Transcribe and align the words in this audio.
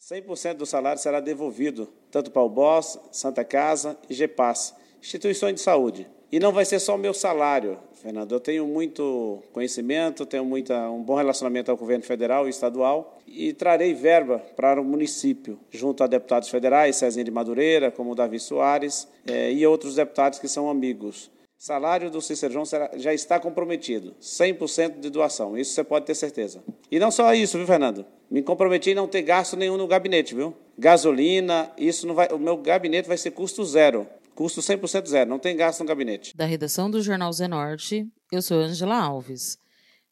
100% 0.00 0.54
do 0.54 0.64
salário 0.64 1.02
será 1.02 1.20
devolvido, 1.20 1.92
tanto 2.10 2.30
para 2.30 2.40
o 2.40 2.48
BOS, 2.48 2.98
Santa 3.12 3.44
Casa 3.44 3.98
e 4.08 4.14
GEPAS, 4.14 4.74
instituições 4.98 5.56
de 5.56 5.60
saúde. 5.60 6.08
E 6.32 6.40
não 6.40 6.52
vai 6.52 6.64
ser 6.64 6.80
só 6.80 6.94
o 6.94 6.98
meu 6.98 7.12
salário, 7.12 7.78
Fernando. 8.06 8.30
Eu 8.30 8.38
tenho 8.38 8.64
muito 8.68 9.42
conhecimento, 9.52 10.24
tenho 10.24 10.44
muita, 10.44 10.88
um 10.88 11.02
bom 11.02 11.16
relacionamento 11.16 11.72
ao 11.72 11.76
governo 11.76 12.04
federal 12.04 12.46
e 12.46 12.50
estadual 12.50 13.18
e 13.26 13.52
trarei 13.52 13.94
verba 13.94 14.38
para 14.54 14.80
o 14.80 14.84
município, 14.84 15.58
junto 15.72 16.04
a 16.04 16.06
deputados 16.06 16.48
federais, 16.48 16.94
Cezinha 16.94 17.24
de 17.24 17.32
Madureira, 17.32 17.90
como 17.90 18.14
Davi 18.14 18.38
Soares, 18.38 19.08
eh, 19.26 19.50
e 19.50 19.66
outros 19.66 19.96
deputados 19.96 20.38
que 20.38 20.46
são 20.46 20.70
amigos. 20.70 21.32
Salário 21.58 22.08
do 22.08 22.22
Cícero 22.22 22.52
João 22.52 22.64
já 22.94 23.12
está 23.12 23.40
comprometido, 23.40 24.14
100% 24.20 25.00
de 25.00 25.10
doação, 25.10 25.58
isso 25.58 25.72
você 25.72 25.82
pode 25.82 26.06
ter 26.06 26.14
certeza. 26.14 26.62
E 26.88 27.00
não 27.00 27.10
só 27.10 27.34
isso, 27.34 27.58
viu, 27.58 27.66
Fernando? 27.66 28.06
Me 28.30 28.40
comprometi 28.40 28.90
em 28.90 28.94
não 28.94 29.08
ter 29.08 29.22
gasto 29.22 29.56
nenhum 29.56 29.76
no 29.76 29.88
gabinete, 29.88 30.32
viu? 30.32 30.54
Gasolina, 30.78 31.72
isso 31.76 32.06
não 32.06 32.14
vai, 32.14 32.28
o 32.28 32.38
meu 32.38 32.56
gabinete 32.56 33.08
vai 33.08 33.16
ser 33.16 33.32
custo 33.32 33.64
zero. 33.64 34.06
Custo 34.36 34.60
100% 34.60 35.06
zero, 35.06 35.30
não 35.30 35.38
tem 35.38 35.56
gasto 35.56 35.80
no 35.80 35.86
gabinete. 35.86 36.36
Da 36.36 36.44
redação 36.44 36.90
do 36.90 37.00
Jornal 37.00 37.32
Zenorte, 37.32 38.06
eu 38.30 38.42
sou 38.42 38.58
Angela 38.58 38.94
Alves. 38.94 39.56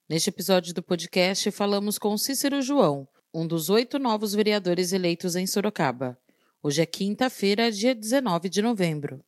Neste 0.09 0.31
episódio 0.31 0.73
do 0.73 0.83
podcast, 0.83 1.51
falamos 1.51 1.99
com 1.99 2.17
Cícero 2.17 2.63
João, 2.63 3.07
um 3.35 3.47
dos 3.47 3.69
oito 3.69 3.99
novos 3.99 4.35
vereadores 4.35 4.95
eleitos 4.95 5.37
em 5.37 5.47
Sorocaba. 5.47 6.17
Hoje 6.63 6.81
é 6.81 6.87
quinta-feira, 6.87 7.71
dia 7.71 7.95
19 7.95 8.49
de 8.49 8.63
novembro. 8.63 9.23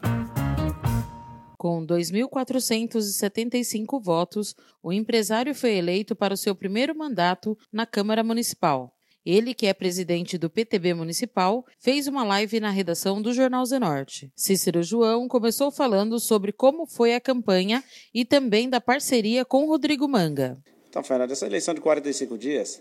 Com 1.58 1.86
2.475 1.86 4.02
votos, 4.02 4.54
o 4.82 4.94
empresário 4.94 5.54
foi 5.54 5.74
eleito 5.74 6.16
para 6.16 6.32
o 6.32 6.38
seu 6.38 6.54
primeiro 6.54 6.96
mandato 6.96 7.54
na 7.70 7.84
Câmara 7.84 8.24
Municipal. 8.24 8.95
Ele, 9.26 9.52
que 9.52 9.66
é 9.66 9.74
presidente 9.74 10.38
do 10.38 10.48
PTB 10.48 10.94
Municipal, 10.94 11.66
fez 11.80 12.06
uma 12.06 12.22
live 12.22 12.60
na 12.60 12.70
redação 12.70 13.20
do 13.20 13.32
Jornal 13.32 13.66
Zenorte. 13.66 14.30
Cícero 14.36 14.84
João 14.84 15.26
começou 15.26 15.72
falando 15.72 16.20
sobre 16.20 16.52
como 16.52 16.86
foi 16.86 17.12
a 17.12 17.20
campanha 17.20 17.82
e 18.14 18.24
também 18.24 18.70
da 18.70 18.80
parceria 18.80 19.44
com 19.44 19.66
Rodrigo 19.66 20.06
Manga. 20.06 20.56
Então, 20.88 21.02
Fernando, 21.02 21.32
essa 21.32 21.44
eleição 21.44 21.74
de 21.74 21.80
45 21.80 22.38
dias 22.38 22.80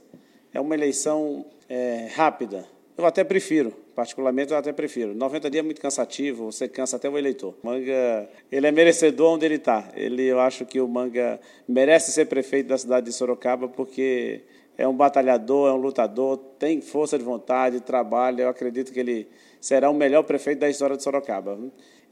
é 0.53 0.61
uma 0.61 0.75
eleição 0.75 1.47
é, 1.67 2.11
rápida. 2.13 2.63
Eu 2.95 3.07
até 3.07 3.23
prefiro, 3.23 3.71
particularmente 3.95 4.51
eu 4.51 4.57
até 4.57 4.71
prefiro. 4.71 5.15
90 5.15 5.49
dias 5.49 5.63
é 5.63 5.65
muito 5.65 5.81
cansativo, 5.81 6.51
você 6.51 6.67
cansa 6.67 6.95
até 6.95 7.09
o 7.09 7.17
eleitor. 7.17 7.57
Manga, 7.63 8.29
ele 8.51 8.67
é 8.67 8.71
merecedor 8.71 9.33
onde 9.33 9.45
ele 9.45 9.55
está. 9.55 9.91
Ele, 9.95 10.21
eu 10.21 10.39
acho 10.39 10.63
que 10.63 10.79
o 10.79 10.87
Manga 10.87 11.39
merece 11.67 12.11
ser 12.11 12.27
prefeito 12.27 12.67
da 12.67 12.77
cidade 12.77 13.07
de 13.07 13.11
Sorocaba 13.13 13.67
porque 13.67 14.43
é 14.77 14.87
um 14.87 14.95
batalhador, 14.95 15.69
é 15.69 15.73
um 15.73 15.77
lutador, 15.77 16.37
tem 16.59 16.81
força 16.81 17.17
de 17.17 17.23
vontade, 17.23 17.79
trabalha. 17.81 18.43
Eu 18.43 18.49
acredito 18.49 18.91
que 18.91 18.99
ele 18.99 19.27
será 19.59 19.89
o 19.89 19.93
melhor 19.93 20.23
prefeito 20.23 20.59
da 20.59 20.69
história 20.69 20.97
de 20.97 21.03
Sorocaba. 21.03 21.57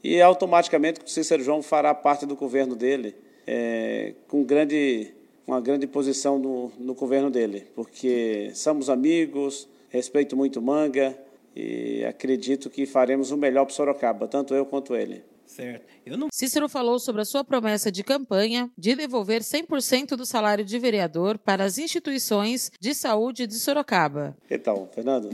E 0.02 0.20
automaticamente 0.20 1.00
o 1.00 1.08
Cícero 1.08 1.42
João 1.42 1.62
fará 1.62 1.94
parte 1.94 2.26
do 2.26 2.36
governo 2.36 2.74
dele, 2.76 3.14
é, 3.46 4.14
com 4.28 4.42
grande, 4.42 5.14
uma 5.46 5.60
grande 5.60 5.86
posição 5.86 6.38
no, 6.38 6.72
no 6.78 6.94
governo 6.94 7.30
dele, 7.30 7.66
porque 7.74 8.50
somos 8.54 8.90
amigos, 8.90 9.68
respeito 9.88 10.36
muito 10.36 10.60
Manga 10.60 11.16
e 11.56 12.04
acredito 12.04 12.68
que 12.68 12.84
faremos 12.84 13.30
o 13.30 13.36
melhor 13.36 13.64
para 13.64 13.74
Sorocaba, 13.74 14.28
tanto 14.28 14.54
eu 14.54 14.66
quanto 14.66 14.94
ele. 14.94 15.22
Certo. 15.54 15.86
Não... 16.18 16.28
Cícero 16.32 16.68
falou 16.68 16.98
sobre 16.98 17.22
a 17.22 17.24
sua 17.24 17.44
promessa 17.44 17.90
de 17.90 18.02
campanha 18.02 18.68
de 18.76 18.96
devolver 18.96 19.40
100% 19.40 20.16
do 20.16 20.26
salário 20.26 20.64
de 20.64 20.78
vereador 20.80 21.38
para 21.38 21.62
as 21.62 21.78
instituições 21.78 22.72
de 22.80 22.92
saúde 22.92 23.46
de 23.46 23.54
Sorocaba. 23.54 24.36
Então, 24.50 24.88
Fernando, 24.92 25.30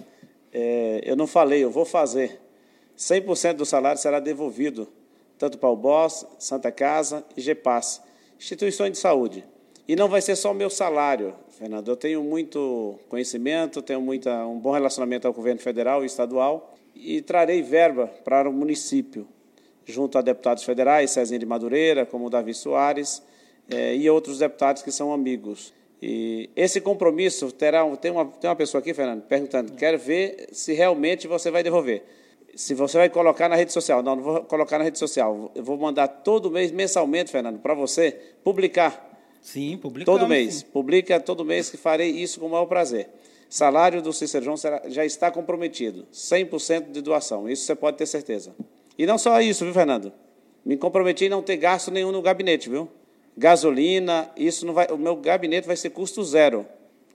é, 0.53 1.01
eu 1.05 1.17
não 1.17 1.27
falei, 1.27 1.65
eu 1.65 1.71
vou 1.71 1.87
fazer. 1.87 2.39
100% 2.99 3.55
do 3.55 3.65
salário 3.65 3.99
será 3.99 4.21
devolvido, 4.21 4.87
tanto 5.39 5.57
para 5.57 5.71
o 5.71 5.77
BOS, 5.77 6.27
Santa 6.39 6.71
Casa 6.71 7.25
e 7.35 7.41
GEPAS, 7.41 8.03
instituições 8.39 8.93
de 8.93 8.99
saúde. 8.99 9.43
E 9.89 9.97
não 9.97 10.07
vai 10.07 10.21
ser 10.21 10.37
só 10.37 10.51
o 10.51 10.55
meu 10.55 10.69
salário, 10.69 11.35
Fernando. 11.49 11.89
Eu 11.89 11.97
tenho 11.97 12.23
muito 12.23 12.99
conhecimento, 13.09 13.81
tenho 13.81 14.03
muita, 14.03 14.47
um 14.47 14.59
bom 14.59 14.73
relacionamento 14.73 15.27
ao 15.27 15.33
governo 15.33 15.63
federal 15.63 16.03
e 16.03 16.07
estadual 16.07 16.75
e 16.95 17.23
trarei 17.23 17.63
verba 17.63 18.07
para 18.07 18.51
o 18.51 18.53
município, 18.53 19.27
junto 19.87 20.19
a 20.19 20.23
deputados 20.23 20.63
federais, 20.65 21.11
Cezinha 21.11 21.39
de 21.39 21.47
Madureira, 21.47 22.07
como 22.07 22.31
Davi 22.31 22.55
Soares, 22.55 23.23
eh, 23.71 23.97
e 23.97 24.11
outros 24.11 24.39
deputados 24.39 24.83
que 24.83 24.91
são 24.91 25.13
amigos. 25.13 25.73
E 26.03 26.49
esse 26.57 26.81
compromisso 26.81 27.53
terá 27.53 27.85
tem 27.97 28.11
uma 28.11 28.25
tem 28.25 28.49
uma 28.49 28.57
pessoa 28.57 28.81
aqui, 28.81 28.95
Fernando, 28.95 29.23
perguntando, 29.23 29.73
quero 29.73 29.99
ver 29.99 30.49
se 30.53 30.73
realmente 30.73 31.29
você 31.29 31.51
vai 31.51 31.63
devolver. 31.63 32.03
Se 32.55 32.75
você 32.75 32.99
vai 32.99 33.09
colocar 33.09 33.49
na 33.49 33.55
rede 33.55 33.73
social. 33.73 34.03
Não, 34.03 34.17
não 34.17 34.23
vou 34.23 34.41
colocar 34.45 34.79
na 34.79 34.85
rede 34.85 34.99
social. 34.99 35.53
Eu 35.55 35.63
vou 35.63 35.77
mandar 35.77 36.09
todo 36.09 36.51
mês, 36.51 36.73
mensalmente, 36.73 37.31
Fernando, 37.31 37.61
para 37.61 37.75
você 37.75 38.19
publicar 38.43 39.09
Sim, 39.41 39.79
publicamos. 39.79 40.21
Todo 40.21 40.29
mês. 40.29 40.57
Sim. 40.57 40.67
Publica 40.73 41.19
todo 41.19 41.45
mês 41.45 41.71
que 41.71 41.77
farei 41.77 42.11
isso 42.11 42.41
com 42.41 42.47
o 42.47 42.51
maior 42.51 42.67
prazer. 42.67 43.09
Salário 43.49 44.01
do 44.01 44.13
Cícero 44.13 44.45
João 44.45 44.57
já 44.87 45.05
está 45.05 45.31
comprometido. 45.31 46.07
100% 46.13 46.91
de 46.91 47.01
doação. 47.01 47.49
Isso 47.49 47.65
você 47.65 47.75
pode 47.75 47.97
ter 47.97 48.07
certeza. 48.07 48.55
E 49.01 49.07
não 49.07 49.17
só 49.17 49.41
isso, 49.41 49.65
viu, 49.65 49.73
Fernando? 49.73 50.13
Me 50.63 50.77
comprometi 50.77 51.25
em 51.25 51.31
não 51.31 51.41
ter 51.41 51.57
gasto 51.57 51.91
nenhum 51.91 52.13
no 52.13 52.21
gabinete, 52.21 52.69
viu? 52.69 52.87
Gasolina, 53.35 54.31
isso 54.37 54.67
não 54.67 54.75
vai. 54.75 54.89
O 54.89 54.99
meu 54.99 55.17
gabinete 55.17 55.67
vai 55.67 55.75
ser 55.75 55.89
custo 55.89 56.23
zero. 56.23 56.67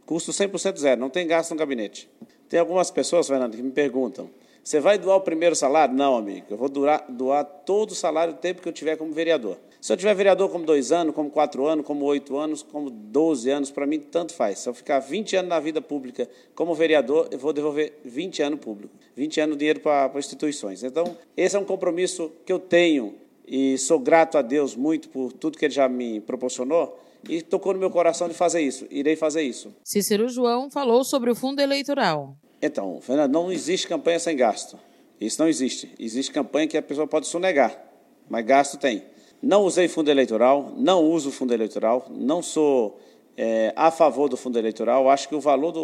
Custo 0.04 0.32
100% 0.32 0.78
zero. 0.78 1.00
Não 1.00 1.12
tem 1.12 1.28
gasto 1.28 1.52
no 1.52 1.58
gabinete. 1.58 2.10
Tem 2.50 2.60
algumas 2.60 2.90
pessoas, 2.90 3.28
Fernando, 3.28 3.56
que 3.56 3.62
me 3.62 3.70
perguntam: 3.70 4.32
você 4.64 4.80
vai 4.80 4.98
doar 4.98 5.18
o 5.18 5.22
primeiro 5.22 5.56
salário? 5.56 5.94
Não, 5.94 6.18
amigo. 6.18 6.48
Eu 6.50 6.58
vou 6.58 6.70
doar, 6.70 7.06
doar 7.08 7.44
todo 7.44 7.92
o 7.92 7.96
salário 7.96 8.34
o 8.34 8.38
tempo 8.38 8.64
que 8.64 8.68
eu 8.68 8.74
tiver 8.74 8.98
como 8.98 9.14
vereador. 9.14 9.56
Se 9.86 9.94
eu 9.94 9.98
tiver 9.98 10.16
vereador 10.16 10.50
como 10.50 10.66
dois 10.66 10.92
anos, 10.92 11.14
como 11.14 11.30
quatro 11.30 11.68
anos, 11.68 11.86
como 11.86 12.06
oito 12.06 12.36
anos, 12.38 12.64
como 12.64 12.90
doze 12.90 13.52
anos, 13.52 13.70
para 13.70 13.86
mim 13.86 14.00
tanto 14.00 14.34
faz. 14.34 14.58
Se 14.58 14.68
eu 14.68 14.74
ficar 14.74 14.98
20 14.98 15.36
anos 15.36 15.50
na 15.50 15.60
vida 15.60 15.80
pública 15.80 16.28
como 16.56 16.74
vereador, 16.74 17.28
eu 17.30 17.38
vou 17.38 17.54
devolver 17.54 17.94
20 18.04 18.42
anos 18.42 18.60
público, 18.60 18.92
20 19.16 19.42
anos 19.42 19.56
dinheiro 19.56 19.82
para, 19.82 20.12
instituições. 20.18 20.84
Então, 20.84 21.16
esse 21.38 21.56
é 21.56 21.60
um 21.60 21.64
compromisso 21.64 22.32
que 22.44 22.52
eu 22.52 22.58
tenho 22.58 23.14
e 23.48 23.78
sou 23.78 24.00
grato 24.00 24.40
a 24.40 24.42
Deus 24.42 24.76
muito 24.76 25.08
por 25.08 25.32
tudo 25.32 25.56
que 25.56 25.66
ele 25.66 25.74
já 25.76 25.88
me 25.88 26.20
proporcionou 26.20 27.00
e 27.30 27.44
tocou 27.44 27.72
no 27.72 27.80
meu 27.80 27.92
coração 27.92 28.28
de 28.28 28.34
fazer 28.34 28.62
isso. 28.62 28.88
Irei 28.90 29.16
fazer 29.16 29.44
isso. 29.44 29.72
Cícero 29.84 30.28
João 30.30 30.68
falou 30.72 31.04
sobre 31.04 31.30
o 31.30 31.36
fundo 31.36 31.62
eleitoral. 31.62 32.36
Então, 32.60 33.00
Fernando, 33.02 33.32
não 33.32 33.52
existe 33.52 33.88
campanha 33.88 34.18
sem 34.18 34.36
gasto. 34.36 34.80
Isso 35.22 35.40
não 35.40 35.48
existe. 35.48 35.94
Existe 36.00 36.32
campanha 36.32 36.66
que 36.66 36.76
a 36.76 36.82
pessoa 36.82 37.06
pode 37.06 37.28
sonegar, 37.28 37.80
mas 38.28 38.44
gasto 38.44 38.80
tem. 38.80 39.14
Não 39.46 39.62
usei 39.62 39.88
fundo 39.88 40.10
eleitoral, 40.10 40.74
não 40.76 41.06
uso 41.06 41.30
fundo 41.30 41.54
eleitoral, 41.54 42.08
não 42.10 42.42
sou 42.42 43.00
é, 43.38 43.72
a 43.76 43.92
favor 43.92 44.28
do 44.28 44.36
fundo 44.36 44.58
eleitoral. 44.58 45.08
Acho 45.08 45.30
que 45.30 45.36
o 45.36 45.40
valor 45.40 45.72
do, 45.72 45.82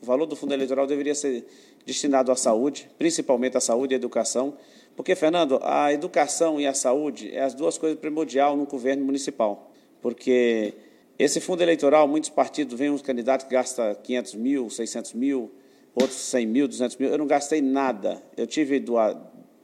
o 0.00 0.06
valor 0.06 0.26
do 0.26 0.36
fundo 0.36 0.54
eleitoral 0.54 0.86
deveria 0.86 1.12
ser 1.12 1.44
destinado 1.84 2.30
à 2.30 2.36
saúde, 2.36 2.88
principalmente 2.96 3.56
à 3.56 3.60
saúde 3.60 3.94
e 3.94 3.96
à 3.96 3.96
educação, 3.96 4.54
porque, 4.94 5.16
Fernando, 5.16 5.58
a 5.64 5.92
educação 5.92 6.60
e 6.60 6.68
a 6.68 6.72
saúde 6.72 7.34
é 7.34 7.40
as 7.40 7.52
duas 7.52 7.76
coisas 7.76 7.98
primordiais 7.98 8.56
no 8.56 8.64
governo 8.64 9.04
municipal, 9.04 9.72
porque 10.00 10.74
esse 11.18 11.40
fundo 11.40 11.64
eleitoral, 11.64 12.06
muitos 12.06 12.30
partidos 12.30 12.78
vêm 12.78 12.90
uns 12.90 13.02
candidatos 13.02 13.44
que 13.44 13.52
gastam 13.52 13.92
500 13.92 14.34
mil, 14.36 14.70
600 14.70 15.14
mil, 15.14 15.50
outros 15.96 16.16
100 16.16 16.46
mil, 16.46 16.68
200 16.68 16.96
mil. 16.96 17.10
Eu 17.10 17.18
não 17.18 17.26
gastei 17.26 17.60
nada. 17.60 18.22
Eu 18.36 18.46
tive 18.46 18.80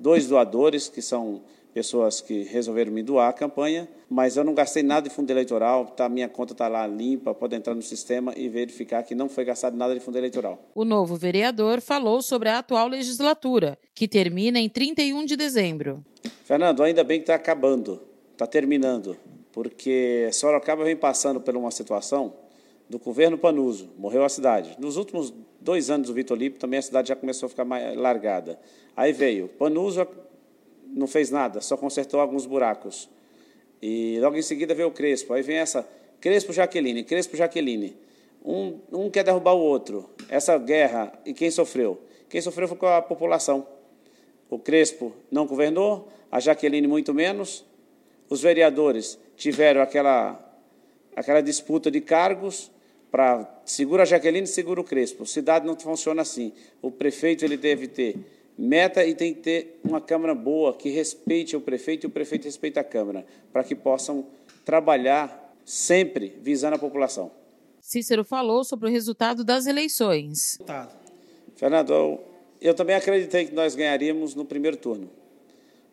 dois 0.01 0.27
doadores 0.27 0.89
que 0.89 1.01
são 1.01 1.43
pessoas 1.77 2.23
que 2.23 2.43
resolveram 2.45 2.91
me 2.91 3.03
doar 3.03 3.29
a 3.29 3.33
campanha, 3.35 3.87
mas 4.09 4.35
eu 4.35 4.43
não 4.43 4.55
gastei 4.55 4.83
nada 4.83 5.11
de 5.11 5.15
fundo 5.15 5.31
eleitoral, 5.31 5.85
tá, 5.89 6.09
minha 6.09 6.27
conta 6.27 6.55
está 6.55 6.69
lá 6.69 6.87
limpa, 6.87 7.35
pode 7.35 7.55
entrar 7.55 7.75
no 7.75 7.83
sistema 7.83 8.33
e 8.35 8.49
verificar 8.49 9.03
que 9.03 9.15
não 9.15 9.29
foi 9.29 9.45
gastado 9.45 9.77
nada 9.77 9.93
de 9.93 10.01
fundo 10.01 10.17
eleitoral. 10.17 10.59
O 10.75 10.87
novo 10.87 11.17
vereador 11.17 11.83
falou 11.83 12.23
sobre 12.23 12.49
a 12.49 12.61
atual 12.61 12.89
legislatura, 12.89 13.79
que 13.95 14.09
termina 14.09 14.59
em 14.59 14.71
31 14.71 15.27
de 15.27 15.37
dezembro. 15.37 16.03
Fernando, 16.47 16.83
ainda 16.83 17.05
bem 17.05 17.19
que 17.19 17.25
está 17.25 17.35
acabando, 17.35 18.01
está 18.33 18.47
terminando, 18.47 19.15
porque 19.53 20.31
Sorocaba 20.33 20.83
vem 20.83 20.97
passando 20.97 21.43
por 21.43 21.55
uma 21.55 21.71
situação 21.71 22.33
do 22.89 22.99
governo 22.99 23.37
Panuso, 23.37 23.91
morreu 23.99 24.25
a 24.25 24.31
cidade. 24.31 24.77
Nos 24.79 24.97
últimos 24.97 25.31
dois 25.61 25.91
anos 25.91 26.09
do 26.09 26.15
Vitor 26.15 26.39
Lipe, 26.39 26.59
também 26.59 26.79
a 26.79 26.83
cidade 26.83 27.09
já 27.09 27.17
começou 27.17 27.49
a 27.49 27.51
ficar 27.51 27.67
mais 27.67 27.95
largada. 27.97 28.59
Aí 28.97 29.13
veio 29.13 29.49
Panuso, 29.49 30.07
não 30.97 31.07
fez 31.07 31.31
nada, 31.31 31.61
só 31.61 31.77
consertou 31.77 32.19
alguns 32.19 32.47
buracos. 32.47 33.09
E 33.83 34.19
logo 34.21 34.37
em 34.37 34.43
seguida 34.43 34.75
veio 34.75 34.89
o 34.89 34.91
Crespo. 34.91 35.35
Aí 35.35 35.43
vem 35.43 35.59
essa 35.59 35.87
Crespo 36.21 36.53
Jaqueline, 36.55 37.05
Crespo 37.05 37.37
Jaqueline. 37.37 37.95
Um, 38.43 38.81
um 38.91 39.11
quer 39.11 39.23
derrubar 39.23 39.53
o 39.53 39.61
outro. 39.61 40.09
Essa 40.31 40.57
guerra, 40.57 41.13
e 41.27 41.35
quem 41.35 41.51
sofreu? 41.51 42.01
Quem 42.31 42.41
sofreu 42.41 42.67
foi 42.67 42.79
a 42.89 43.03
população. 43.03 43.67
O 44.49 44.59
Crespo 44.59 45.13
não 45.31 45.47
governou, 45.47 46.09
a 46.33 46.41
Jaqueline 46.41 46.87
muito 46.87 47.13
menos. 47.13 47.65
Os 48.31 48.41
vereadores 48.41 49.19
tiveram 49.37 49.83
aquela, 49.83 50.43
aquela 51.15 51.43
disputa 51.43 51.91
de 51.91 52.01
cargos 52.01 52.71
para 53.11 53.61
segura 53.67 54.03
a 54.05 54.07
Jaqueline, 54.07 54.47
segura 54.47 54.81
o 54.81 54.85
Crespo. 54.85 55.27
Cidade 55.27 55.67
não 55.67 55.79
funciona 55.79 56.23
assim. 56.23 56.53
O 56.81 56.91
prefeito 56.91 57.45
ele 57.45 57.57
deve 57.57 57.87
ter 57.87 58.17
meta 58.59 59.05
e 59.05 59.15
tem 59.15 59.35
que 59.35 59.41
ter 59.41 59.81
uma 59.85 60.01
Câmara 60.01 60.35
boa 60.35 60.73
que 60.73 60.89
respeite 60.89 61.57
o 61.57 61.61
prefeito 61.61 62.05
e 62.05 62.07
o 62.07 62.11
prefeito 62.11 62.45
respeite 62.45 62.79
a 62.79 62.85
Câmara, 62.85 63.27
para 63.53 63.63
que 63.63 63.75
possam 63.75 64.27
trabalhar 64.65 65.55
sempre 65.65 66.39
visando 66.43 66.77
a 66.77 66.79
população. 66.79 67.31
Cícero 67.81 68.25
falou 68.25 68.65
sobre 68.65 68.89
o 68.89 68.91
resultado 68.91 69.45
das 69.45 69.67
eleições. 69.67 70.59
Fernando, 71.55 71.93
eu, 71.93 72.25
eu 72.61 72.75
também 72.75 72.97
acreditei 72.97 73.47
que 73.47 73.55
nós 73.55 73.75
ganharíamos 73.75 74.35
no 74.35 74.45
primeiro 74.45 74.77
turno, 74.77 75.11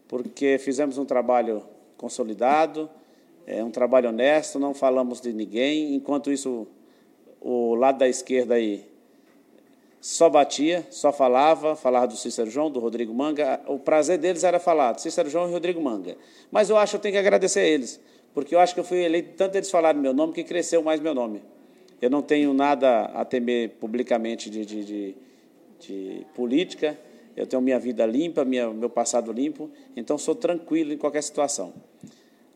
porque 0.07 0.57
fizemos 0.57 0.97
um 0.97 1.05
trabalho 1.05 1.63
consolidado, 1.97 2.89
é 3.45 3.63
um 3.63 3.69
trabalho 3.69 4.09
honesto, 4.09 4.57
não 4.57 4.73
falamos 4.73 5.21
de 5.21 5.33
ninguém, 5.33 5.95
enquanto 5.95 6.31
isso 6.31 6.67
o 7.39 7.75
lado 7.75 7.97
da 7.97 8.07
esquerda 8.07 8.55
aí 8.55 8.85
só 10.03 10.29
batia, 10.29 10.85
só 10.89 11.13
falava, 11.13 11.77
falava 11.77 12.07
do 12.07 12.17
Cícero 12.17 12.49
João, 12.49 12.69
do 12.69 12.77
Rodrigo 12.77 13.13
Manga. 13.13 13.61
O 13.67 13.79
prazer 13.79 14.17
deles 14.17 14.43
era 14.43 14.59
falar 14.59 14.91
do 14.91 14.99
Cícero 14.99 15.29
João 15.29 15.47
e 15.47 15.53
Rodrigo 15.53 15.79
Manga. 15.81 16.17
Mas 16.51 16.69
eu 16.69 16.75
acho 16.75 16.91
que 16.91 16.95
eu 16.97 16.99
tenho 16.99 17.13
que 17.13 17.19
agradecer 17.19 17.61
a 17.61 17.63
eles, 17.63 18.01
porque 18.33 18.53
eu 18.53 18.59
acho 18.59 18.73
que 18.73 18.81
eu 18.81 18.83
fui 18.83 19.01
eleito 19.01 19.37
tanto 19.37 19.55
eles 19.55 19.71
falaram 19.71 20.01
meu 20.01 20.13
nome 20.13 20.33
que 20.33 20.43
cresceu 20.43 20.83
mais 20.83 20.99
meu 20.99 21.13
nome. 21.13 21.41
Eu 22.01 22.09
não 22.09 22.21
tenho 22.21 22.53
nada 22.53 23.05
a 23.13 23.23
temer 23.23 23.77
publicamente 23.79 24.49
de, 24.49 24.65
de, 24.65 24.83
de, 24.83 25.15
de 25.79 26.27
política, 26.35 26.99
eu 27.33 27.47
tenho 27.47 27.61
minha 27.61 27.79
vida 27.79 28.05
limpa, 28.05 28.43
minha, 28.43 28.71
meu 28.71 28.89
passado 28.89 29.31
limpo, 29.31 29.71
então 29.95 30.17
sou 30.17 30.35
tranquilo 30.35 30.91
em 30.91 30.97
qualquer 30.97 31.23
situação. 31.23 31.73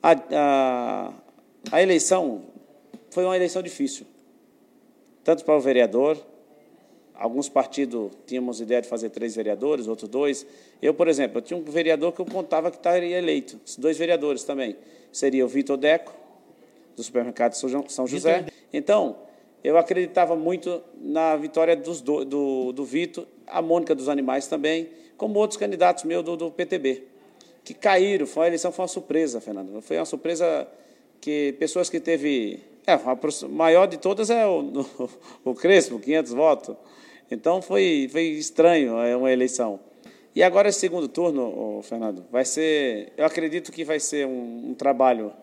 A, 0.04 0.12
a, 0.34 1.14
a 1.72 1.82
eleição 1.82 2.42
foi 3.10 3.24
uma 3.24 3.38
eleição 3.38 3.62
difícil, 3.62 4.06
tanto 5.24 5.46
para 5.46 5.56
o 5.56 5.62
vereador, 5.62 6.18
alguns 7.18 7.50
partidos 7.50 8.12
tínhamos 8.26 8.62
ideia 8.62 8.82
de 8.82 8.88
fazer 8.88 9.10
três 9.10 9.36
vereadores, 9.36 9.88
outros 9.88 10.10
dois. 10.10 10.46
Eu, 10.82 10.94
por 10.94 11.08
exemplo, 11.08 11.38
eu 11.38 11.42
tinha 11.42 11.60
um 11.60 11.64
vereador 11.64 12.12
que 12.14 12.20
eu 12.20 12.26
contava 12.26 12.70
que 12.70 12.78
estaria 12.78 13.18
eleito, 13.18 13.60
dois 13.78 13.98
vereadores 13.98 14.44
também. 14.44 14.76
Seria 15.12 15.46
o 15.46 15.48
Vitor 15.48 15.78
Deco, 15.78 16.14
do 16.96 17.04
supermercado 17.04 17.54
São 17.54 18.08
José. 18.08 18.46
Então, 18.72 19.18
eu 19.64 19.78
acreditava 19.78 20.36
muito 20.36 20.82
na 21.00 21.36
vitória 21.36 21.76
dos 21.76 22.02
do, 22.02 22.24
do, 22.24 22.72
do 22.72 22.86
Vitor, 22.86 23.26
a 23.46 23.62
Mônica 23.62 23.94
dos 23.94 24.10
Animais 24.10 24.48
também, 24.48 24.90
como 25.18 25.40
outros 25.40 25.58
candidatos 25.58 26.04
meus 26.04 26.24
do, 26.24 26.38
do 26.38 26.52
PTB, 26.52 27.04
que 27.64 27.74
caíram. 27.74 28.26
Foi 28.26 28.44
uma 28.44 28.48
eleição, 28.48 28.72
foi 28.72 28.84
uma 28.84 28.88
surpresa, 28.88 29.42
Fernando. 29.42 29.82
Foi 29.82 29.98
uma 29.98 30.06
surpresa 30.06 30.68
que 31.20 31.54
pessoas 31.60 31.90
que 31.90 32.00
teve... 32.00 32.60
É, 32.86 32.94
a 32.94 33.18
maior 33.50 33.86
de 33.86 33.98
todas 33.98 34.30
é 34.30 34.46
o, 34.48 34.86
o 35.44 35.54
Crespo, 35.54 36.00
500 36.00 36.32
votos. 36.32 36.76
Então 37.30 37.62
foi, 37.62 38.08
foi 38.12 38.24
estranho 38.24 38.98
é 39.00 39.16
uma 39.16 39.32
eleição. 39.32 39.80
E 40.34 40.44
agora 40.44 40.70
esse 40.70 40.80
segundo 40.80 41.08
turno, 41.08 41.82
Fernando, 41.84 42.24
vai 42.32 42.46
ser, 42.46 43.12
eu 43.18 43.26
acredito 43.26 43.72
que 43.72 43.84
vai 43.84 44.00
ser 44.00 44.28
um, 44.28 44.70
um, 44.70 44.74
trabalho. 44.74 45.34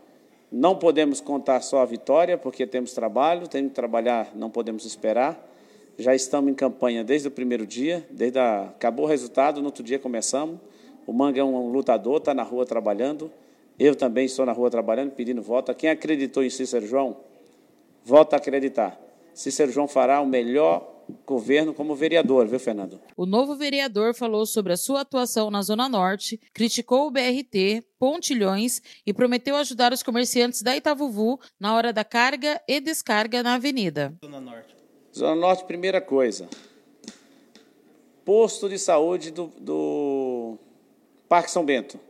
Não 0.52 0.76
podemos 0.76 1.20
contar 1.20 1.60
só 1.62 1.80
a 1.80 1.84
vitória, 1.84 2.38
porque 2.38 2.64
temos 2.64 2.92
trabalho, 2.92 3.48
temos 3.48 3.70
que 3.70 3.74
trabalhar, 3.74 4.30
não 4.36 4.48
podemos 4.50 4.84
esperar. 4.84 5.50
Já 5.98 6.14
estamos 6.14 6.50
em 6.50 6.54
campanha 6.54 7.02
desde 7.02 7.26
o 7.26 7.30
primeiro 7.30 7.66
dia, 7.66 8.06
desde 8.08 8.38
a, 8.38 8.66
acabou 8.66 9.04
o 9.04 9.08
resultado, 9.08 9.60
no 9.60 9.66
outro 9.66 9.82
dia 9.82 9.98
começamos. 9.98 10.60
O 11.06 11.12
Manga 11.12 11.40
é 11.40 11.44
um 11.44 11.70
lutador, 11.70 12.18
está 12.18 12.32
na 12.32 12.44
rua 12.44 12.64
trabalhando. 12.64 13.30
Eu 13.76 13.96
também 13.96 14.26
estou 14.26 14.46
na 14.46 14.52
rua 14.52 14.70
trabalhando, 14.70 15.10
pedindo 15.10 15.42
voto. 15.42 15.74
Quem 15.74 15.90
acreditou 15.90 16.44
em 16.44 16.50
Cícero 16.50 16.86
João, 16.86 17.16
volta 18.04 18.36
a 18.36 18.38
acreditar. 18.38 18.96
Cícero 19.34 19.72
João 19.72 19.88
fará 19.88 20.20
o 20.20 20.26
melhor 20.26 20.93
governo 21.26 21.74
como 21.74 21.94
vereador, 21.94 22.46
viu, 22.46 22.58
Fernando? 22.58 23.00
O 23.16 23.26
novo 23.26 23.56
vereador 23.56 24.14
falou 24.14 24.46
sobre 24.46 24.72
a 24.72 24.76
sua 24.76 25.00
atuação 25.00 25.50
na 25.50 25.62
Zona 25.62 25.88
Norte, 25.88 26.40
criticou 26.52 27.06
o 27.06 27.10
BRT, 27.10 27.84
pontilhões 27.98 28.80
e 29.06 29.12
prometeu 29.12 29.56
ajudar 29.56 29.92
os 29.92 30.02
comerciantes 30.02 30.62
da 30.62 30.76
Itavuvu 30.76 31.38
na 31.58 31.74
hora 31.74 31.92
da 31.92 32.04
carga 32.04 32.60
e 32.68 32.80
descarga 32.80 33.42
na 33.42 33.54
avenida. 33.54 34.14
Zona 34.24 34.40
Norte. 34.40 34.76
Zona 35.14 35.34
Norte, 35.34 35.64
primeira 35.64 36.00
coisa. 36.00 36.48
Posto 38.24 38.68
de 38.68 38.78
saúde 38.78 39.30
do, 39.30 39.52
do 39.60 40.58
Parque 41.28 41.50
São 41.50 41.64
Bento. 41.64 42.00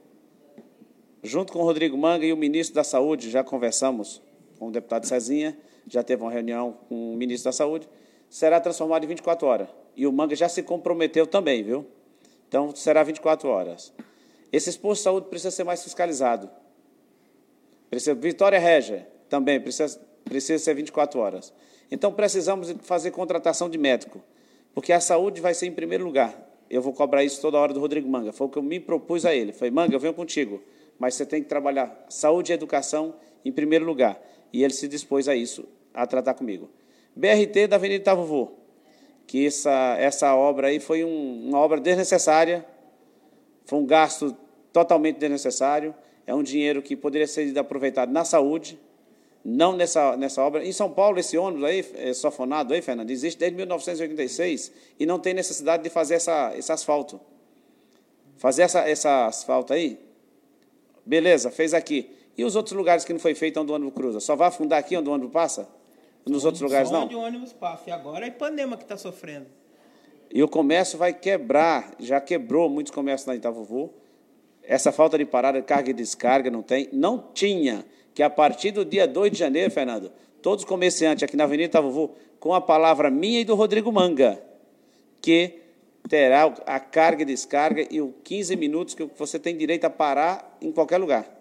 Junto 1.22 1.52
com 1.52 1.60
o 1.60 1.62
Rodrigo 1.62 1.96
Manga 1.96 2.26
e 2.26 2.32
o 2.32 2.36
ministro 2.36 2.74
da 2.74 2.84
Saúde, 2.84 3.30
já 3.30 3.42
conversamos 3.42 4.20
com 4.58 4.68
o 4.68 4.70
deputado 4.70 5.06
Cezinha, 5.06 5.56
já 5.88 6.02
teve 6.02 6.22
uma 6.22 6.30
reunião 6.30 6.76
com 6.88 7.14
o 7.14 7.16
ministro 7.16 7.48
da 7.48 7.52
Saúde 7.52 7.88
será 8.34 8.58
transformado 8.58 9.04
em 9.04 9.06
24 9.06 9.46
horas. 9.46 9.68
E 9.94 10.08
o 10.08 10.12
Manga 10.12 10.34
já 10.34 10.48
se 10.48 10.60
comprometeu 10.60 11.24
também, 11.24 11.62
viu? 11.62 11.86
Então, 12.48 12.74
será 12.74 13.00
24 13.04 13.48
horas. 13.48 13.92
Esse 14.52 14.76
posto 14.76 15.02
de 15.02 15.04
saúde 15.04 15.26
precisa 15.28 15.52
ser 15.52 15.62
mais 15.62 15.84
fiscalizado. 15.84 16.50
Precisa, 17.88 18.12
Vitória 18.12 18.58
Régia 18.58 19.08
também 19.28 19.60
precisa, 19.60 20.00
precisa 20.24 20.58
ser 20.58 20.74
24 20.74 21.20
horas. 21.20 21.54
Então, 21.92 22.12
precisamos 22.12 22.74
fazer 22.82 23.12
contratação 23.12 23.70
de 23.70 23.78
médico, 23.78 24.20
porque 24.74 24.92
a 24.92 24.98
saúde 24.98 25.40
vai 25.40 25.54
ser 25.54 25.66
em 25.66 25.72
primeiro 25.72 26.04
lugar. 26.04 26.34
Eu 26.68 26.82
vou 26.82 26.92
cobrar 26.92 27.22
isso 27.22 27.40
toda 27.40 27.56
hora 27.56 27.72
do 27.72 27.78
Rodrigo 27.78 28.08
Manga. 28.08 28.32
Foi 28.32 28.48
o 28.48 28.50
que 28.50 28.58
eu 28.58 28.64
me 28.64 28.80
propus 28.80 29.24
a 29.24 29.32
ele. 29.32 29.52
Foi, 29.52 29.70
Manga, 29.70 29.94
eu 29.94 30.00
venho 30.00 30.12
contigo, 30.12 30.60
mas 30.98 31.14
você 31.14 31.24
tem 31.24 31.40
que 31.40 31.48
trabalhar 31.48 32.04
saúde 32.08 32.50
e 32.50 32.54
educação 32.54 33.14
em 33.44 33.52
primeiro 33.52 33.84
lugar. 33.84 34.20
E 34.52 34.64
ele 34.64 34.72
se 34.72 34.88
dispôs 34.88 35.28
a 35.28 35.36
isso, 35.36 35.68
a 35.94 36.04
tratar 36.04 36.34
comigo. 36.34 36.68
BRT 37.16 37.68
da 37.68 37.76
Avenida 37.76 38.02
Itavuvu, 38.02 38.52
que 39.26 39.46
essa, 39.46 39.96
essa 39.98 40.34
obra 40.34 40.68
aí 40.68 40.80
foi 40.80 41.04
um, 41.04 41.48
uma 41.48 41.58
obra 41.58 41.80
desnecessária, 41.80 42.64
foi 43.64 43.78
um 43.78 43.86
gasto 43.86 44.36
totalmente 44.72 45.18
desnecessário, 45.18 45.94
é 46.26 46.34
um 46.34 46.42
dinheiro 46.42 46.82
que 46.82 46.96
poderia 46.96 47.26
ser 47.26 47.56
aproveitado 47.58 48.10
na 48.10 48.24
saúde, 48.24 48.78
não 49.44 49.76
nessa, 49.76 50.16
nessa 50.16 50.42
obra. 50.42 50.64
Em 50.64 50.72
São 50.72 50.90
Paulo, 50.90 51.18
esse 51.18 51.36
ônibus 51.36 51.64
aí, 51.64 51.86
é, 51.96 52.14
sofonado 52.14 52.72
aí, 52.72 52.80
Fernando, 52.80 53.10
existe 53.10 53.38
desde 53.38 53.56
1986 53.56 54.72
e 54.98 55.04
não 55.04 55.18
tem 55.18 55.34
necessidade 55.34 55.82
de 55.82 55.90
fazer 55.90 56.14
essa, 56.14 56.52
esse 56.56 56.72
asfalto. 56.72 57.20
Fazer 58.38 58.62
essa, 58.62 58.80
essa 58.88 59.26
asfalto 59.26 59.72
aí, 59.72 59.98
beleza, 61.04 61.50
fez 61.50 61.74
aqui. 61.74 62.10
E 62.36 62.44
os 62.44 62.56
outros 62.56 62.76
lugares 62.76 63.04
que 63.04 63.12
não 63.12 63.20
foi 63.20 63.34
feito 63.34 63.60
onde 63.60 63.70
o 63.70 63.74
ônibus 63.74 63.94
cruza? 63.94 64.20
Só 64.20 64.34
vai 64.34 64.48
afundar 64.48 64.78
aqui 64.78 64.96
onde 64.96 65.08
o 65.08 65.12
ônibus 65.12 65.32
passa? 65.32 65.68
Nos 66.26 66.44
outros 66.44 66.62
lugares 66.62 66.90
não? 66.90 67.06
o 67.06 67.18
ônibus 67.18 67.52
passa. 67.52 67.90
E 67.90 67.92
agora 67.92 68.24
é 68.24 68.28
Ipanema 68.28 68.76
que 68.76 68.84
está 68.84 68.96
sofrendo. 68.96 69.46
E 70.32 70.42
o 70.42 70.48
comércio 70.48 70.98
vai 70.98 71.12
quebrar, 71.12 71.94
já 71.98 72.20
quebrou 72.20 72.68
muitos 72.68 72.92
comércios 72.92 73.26
na 73.26 73.36
Itavuvu. 73.36 73.92
Essa 74.62 74.90
falta 74.90 75.18
de 75.18 75.24
parada, 75.24 75.60
carga 75.62 75.90
e 75.90 75.92
descarga 75.92 76.50
não 76.50 76.62
tem. 76.62 76.88
Não 76.92 77.28
tinha, 77.34 77.84
que 78.14 78.22
a 78.22 78.30
partir 78.30 78.70
do 78.70 78.84
dia 78.84 79.06
2 79.06 79.32
de 79.32 79.38
janeiro, 79.38 79.70
Fernando, 79.70 80.10
todos 80.40 80.64
os 80.64 80.68
comerciantes 80.68 81.22
aqui 81.22 81.36
na 81.36 81.44
Avenida 81.44 81.66
Itavuvu, 81.66 82.14
com 82.40 82.54
a 82.54 82.60
palavra 82.60 83.10
minha 83.10 83.40
e 83.40 83.44
do 83.44 83.54
Rodrigo 83.54 83.92
Manga, 83.92 84.42
que 85.20 85.60
terá 86.08 86.44
a 86.66 86.80
carga 86.80 87.22
e 87.22 87.26
descarga 87.26 87.86
e 87.90 88.00
os 88.00 88.12
15 88.24 88.56
minutos 88.56 88.94
que 88.94 89.04
você 89.16 89.38
tem 89.38 89.56
direito 89.56 89.84
a 89.84 89.90
parar 89.90 90.56
em 90.60 90.72
qualquer 90.72 90.98
lugar. 90.98 91.34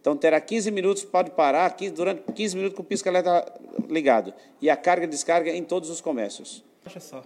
Então 0.00 0.16
terá 0.16 0.40
15 0.40 0.70
minutos, 0.70 1.04
pode 1.04 1.30
parar, 1.30 1.70
15, 1.76 1.92
durante 1.94 2.22
15 2.32 2.56
minutos 2.56 2.76
com 2.76 2.82
o 2.82 2.84
pisca-alerta 2.84 3.52
ligado. 3.92 4.32
E 4.60 4.68
a 4.68 4.76
carga 4.76 5.04
e 5.04 5.08
descarga 5.08 5.50
em 5.50 5.62
todos 5.62 5.90
os 5.90 6.00
comércios. 6.00 6.64
Acha 6.84 7.00
só. 7.00 7.22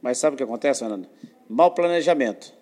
Mas 0.00 0.18
sabe 0.18 0.34
o 0.34 0.36
que 0.36 0.42
acontece, 0.42 0.80
Fernando? 0.80 1.08
Mal 1.48 1.72
planejamento. 1.72 2.54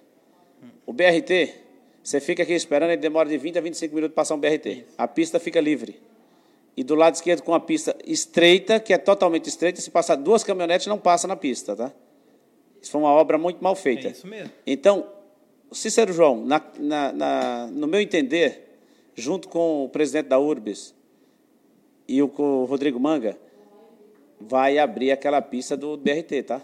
O 0.87 0.93
BRT, 0.93 1.55
você 2.03 2.21
fica 2.21 2.43
aqui 2.43 2.55
esperando, 2.55 2.91
ele 2.91 3.00
demora 3.00 3.29
de 3.29 3.37
20 3.37 3.59
a 3.59 3.61
25 3.61 3.95
minutos 3.95 4.15
para 4.15 4.23
passar 4.23 4.35
um 4.35 4.41
BRT. 4.41 4.87
A 4.97 5.07
pista 5.07 5.38
fica 5.38 5.61
livre. 5.61 6.00
E 6.77 6.83
do 6.83 6.95
lado 6.95 7.15
esquerdo, 7.15 7.43
com 7.43 7.53
a 7.53 7.61
pista 7.61 7.97
estreita, 8.07 8.81
que 8.81 8.93
é 8.93 8.99
totalmente 8.99 9.49
estreita, 9.49 9.81
se 9.81 9.91
passar 9.91 10.15
duas 10.15 10.45
caminhonetes, 10.45 10.87
não 10.87 10.99
passa 10.99 11.27
na 11.27 11.37
pista, 11.37 11.75
tá? 11.77 11.93
Isso 12.81 12.93
foi 12.93 13.00
uma 13.00 13.11
obra 13.11 13.37
muito 13.37 13.62
mal 13.62 13.75
feita. 13.75 14.09
É 14.09 14.11
isso 14.12 14.27
mesmo. 14.27 14.50
Então, 14.67 15.07
Cícero 15.73 16.12
João, 16.12 16.45
na, 16.45 16.62
na, 16.79 17.12
na, 17.12 17.67
no 17.67 17.87
meu 17.87 18.00
entender, 18.00 18.79
junto 19.15 19.49
com 19.49 19.85
o 19.85 19.88
presidente 19.88 20.29
da 20.29 20.38
URBS 20.38 20.95
e 22.07 22.23
o, 22.23 22.33
o 22.38 22.65
Rodrigo 22.65 22.99
Manga, 22.99 23.37
vai 24.40 24.78
abrir 24.78 25.11
aquela 25.11 25.40
pista 25.42 25.76
do 25.76 25.97
BRT, 25.97 26.42
tá? 26.45 26.62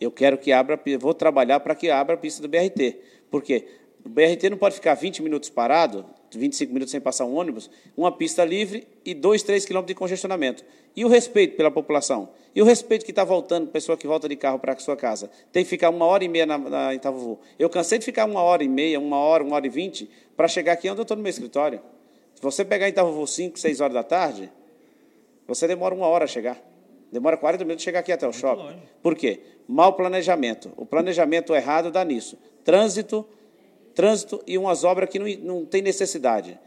Eu 0.00 0.10
quero 0.10 0.36
que 0.36 0.52
abra, 0.52 0.78
vou 0.98 1.14
trabalhar 1.14 1.60
para 1.60 1.74
que 1.74 1.90
abra 1.90 2.14
a 2.14 2.18
pista 2.18 2.42
do 2.42 2.48
BRT. 2.48 2.96
Por 3.30 3.42
quê? 3.42 3.66
O 4.04 4.08
BRT 4.08 4.50
não 4.50 4.58
pode 4.58 4.74
ficar 4.74 4.94
20 4.94 5.22
minutos 5.22 5.48
parado, 5.48 6.04
25 6.30 6.72
minutos 6.72 6.90
sem 6.90 7.00
passar 7.00 7.24
um 7.24 7.34
ônibus, 7.36 7.70
uma 7.96 8.12
pista 8.12 8.44
livre 8.44 8.86
e 9.04 9.14
2, 9.14 9.42
3 9.42 9.64
quilômetros 9.64 9.94
de 9.94 9.98
congestionamento. 9.98 10.64
E 10.94 11.04
o 11.04 11.08
respeito 11.08 11.56
pela 11.56 11.70
população? 11.70 12.28
E 12.54 12.60
o 12.60 12.64
respeito 12.64 13.04
que 13.04 13.12
está 13.12 13.24
voltando, 13.24 13.68
pessoa 13.68 13.96
que 13.96 14.06
volta 14.06 14.28
de 14.28 14.36
carro 14.36 14.58
para 14.58 14.74
a 14.74 14.78
sua 14.78 14.96
casa? 14.96 15.30
Tem 15.50 15.64
que 15.64 15.70
ficar 15.70 15.90
uma 15.90 16.04
hora 16.04 16.22
e 16.22 16.28
meia 16.28 16.46
na, 16.46 16.58
na 16.58 16.94
Itavuvu. 16.94 17.40
Eu 17.58 17.70
cansei 17.70 17.98
de 17.98 18.04
ficar 18.04 18.26
uma 18.26 18.42
hora 18.42 18.62
e 18.62 18.68
meia, 18.68 19.00
uma 19.00 19.16
hora, 19.16 19.42
uma 19.42 19.56
hora 19.56 19.66
e 19.66 19.70
vinte, 19.70 20.08
para 20.36 20.46
chegar 20.48 20.72
aqui 20.72 20.88
onde 20.88 21.00
eu 21.00 21.02
estou 21.02 21.16
no 21.16 21.22
meu 21.22 21.30
escritório. 21.30 21.80
Se 22.34 22.42
você 22.42 22.64
pegar 22.64 22.88
Itavuvu 22.88 23.26
5, 23.26 23.58
6 23.58 23.80
horas 23.80 23.94
da 23.94 24.02
tarde, 24.02 24.52
você 25.46 25.66
demora 25.66 25.94
uma 25.94 26.06
hora 26.06 26.24
a 26.24 26.28
chegar. 26.28 26.60
Demora 27.14 27.36
40 27.36 27.64
minutos 27.64 27.84
chegar 27.84 28.00
aqui 28.00 28.10
até 28.10 28.26
o 28.26 28.30
Muito 28.30 28.40
shopping. 28.40 28.62
Longe. 28.62 28.82
Por 29.00 29.14
quê? 29.14 29.38
Mau 29.68 29.92
planejamento. 29.92 30.72
O 30.76 30.84
planejamento 30.84 31.54
errado 31.54 31.88
dá 31.88 32.04
nisso. 32.04 32.36
Trânsito, 32.64 33.24
trânsito 33.94 34.42
e 34.48 34.58
umas 34.58 34.82
obras 34.82 35.08
que 35.08 35.20
não, 35.20 35.28
não 35.44 35.64
tem 35.64 35.80
necessidade. 35.80 36.58